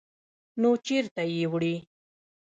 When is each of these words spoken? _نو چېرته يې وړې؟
_نو 0.61 0.69
چېرته 0.85 1.21
يې 1.35 1.45
وړې؟ 1.51 1.75